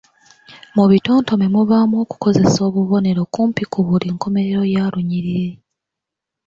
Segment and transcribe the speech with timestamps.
[0.75, 5.41] Mu bitontome mubaamu okukozesa obubonero kumpi ku buli nkomerero ya lunyiriri